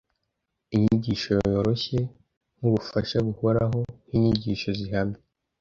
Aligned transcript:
Inyigisho 0.75 1.31
yoroshye 1.53 1.99
nkubufasha 2.57 3.17
buhoraho 3.25 3.79
nkinyigisho 4.07 4.69
zihamye, 4.79 5.19